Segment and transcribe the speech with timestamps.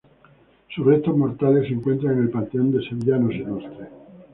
[0.75, 3.89] Sus restos mortales se encuentran en el Panteón de Sevillanos Ilustres.